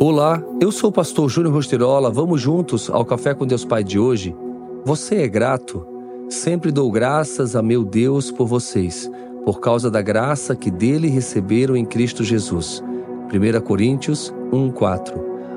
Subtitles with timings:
[0.00, 2.10] Olá, eu sou o pastor Júnior Rostirola.
[2.10, 4.34] Vamos juntos ao Café com Deus Pai de hoje?
[4.84, 5.86] Você é grato?
[6.28, 9.08] Sempre dou graças a meu Deus por vocês,
[9.44, 12.82] por causa da graça que dele receberam em Cristo Jesus.
[13.32, 15.14] 1 Coríntios 1:4.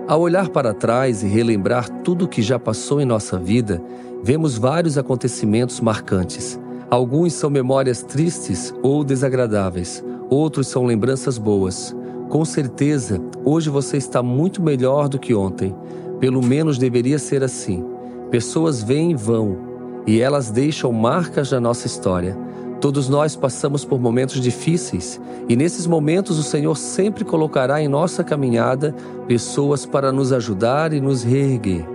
[0.07, 3.81] Ao olhar para trás e relembrar tudo o que já passou em nossa vida,
[4.23, 6.59] vemos vários acontecimentos marcantes.
[6.91, 11.93] Alguns são memórias tristes ou desagradáveis, outros são lembranças boas.
[12.29, 15.73] Com certeza, hoje você está muito melhor do que ontem.
[16.19, 17.85] Pelo menos deveria ser assim.
[18.29, 19.57] Pessoas vêm e vão,
[20.05, 22.37] e elas deixam marcas na nossa história.
[22.81, 28.23] Todos nós passamos por momentos difíceis, e nesses momentos o Senhor sempre colocará em nossa
[28.23, 28.93] caminhada
[29.27, 31.87] pessoas para nos ajudar e nos reerguer.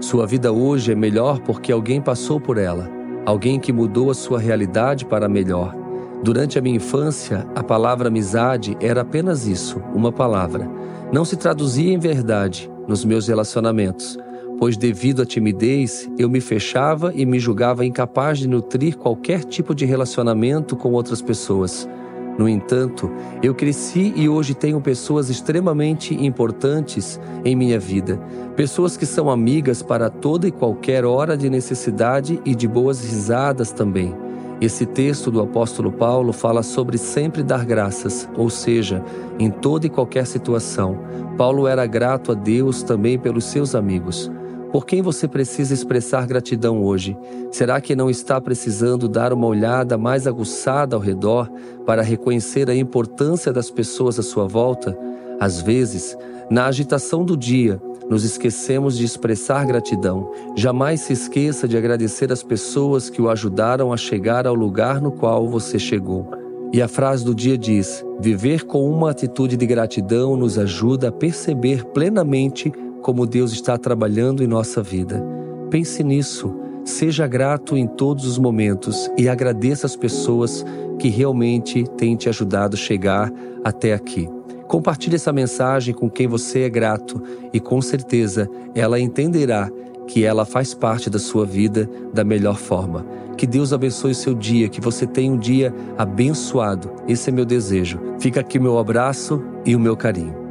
[0.00, 2.90] Sua vida hoje é melhor porque alguém passou por ela,
[3.24, 5.74] alguém que mudou a sua realidade para melhor.
[6.22, 10.68] Durante a minha infância, a palavra amizade era apenas isso, uma palavra.
[11.12, 14.18] Não se traduzia em verdade nos meus relacionamentos,
[14.58, 19.74] pois devido à timidez, eu me fechava e me julgava incapaz de nutrir qualquer tipo
[19.74, 21.88] de relacionamento com outras pessoas.
[22.36, 23.10] No entanto,
[23.42, 28.16] eu cresci e hoje tenho pessoas extremamente importantes em minha vida,
[28.56, 33.70] pessoas que são amigas para toda e qualquer hora de necessidade e de boas risadas
[33.72, 34.27] também.
[34.60, 39.04] Esse texto do apóstolo Paulo fala sobre sempre dar graças, ou seja,
[39.38, 40.98] em toda e qualquer situação.
[41.36, 44.28] Paulo era grato a Deus também pelos seus amigos.
[44.72, 47.16] Por quem você precisa expressar gratidão hoje?
[47.52, 51.48] Será que não está precisando dar uma olhada mais aguçada ao redor
[51.86, 54.98] para reconhecer a importância das pessoas à sua volta?
[55.38, 56.18] Às vezes,
[56.50, 60.30] na agitação do dia, nos esquecemos de expressar gratidão.
[60.56, 65.12] Jamais se esqueça de agradecer as pessoas que o ajudaram a chegar ao lugar no
[65.12, 66.30] qual você chegou.
[66.72, 71.12] E a frase do dia diz: Viver com uma atitude de gratidão nos ajuda a
[71.12, 75.22] perceber plenamente como Deus está trabalhando em nossa vida.
[75.70, 76.54] Pense nisso.
[76.84, 80.64] Seja grato em todos os momentos e agradeça as pessoas
[80.98, 83.30] que realmente têm te ajudado a chegar
[83.62, 84.28] até aqui.
[84.68, 89.70] Compartilhe essa mensagem com quem você é grato e com certeza ela entenderá
[90.06, 93.04] que ela faz parte da sua vida da melhor forma.
[93.36, 96.90] Que Deus abençoe seu dia, que você tenha um dia abençoado.
[97.06, 97.98] Esse é meu desejo.
[98.18, 100.47] Fica aqui meu abraço e o meu carinho.